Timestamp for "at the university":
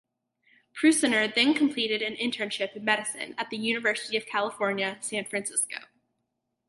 3.37-4.17